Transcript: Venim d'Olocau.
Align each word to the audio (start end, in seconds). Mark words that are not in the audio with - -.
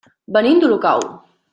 Venim 0.37 0.63
d'Olocau. 0.63 1.07